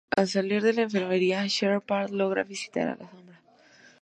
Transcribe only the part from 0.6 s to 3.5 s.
de la enfermería, Sheppard logra divisar a la "sombra".